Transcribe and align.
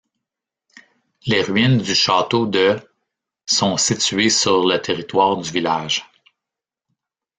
Les 1.27 1.43
ruines 1.43 1.77
du 1.77 1.93
château 1.93 2.47
de 2.47 2.75
sont 3.45 3.77
situées 3.77 4.31
sur 4.31 4.65
le 4.65 4.81
territoire 4.81 5.37
du 5.37 5.51
village. 5.51 6.03